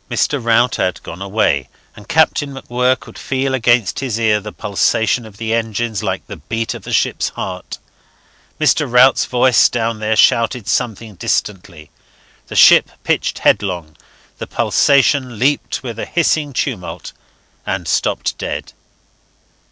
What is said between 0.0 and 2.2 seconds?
Mr. Rout had gone away, and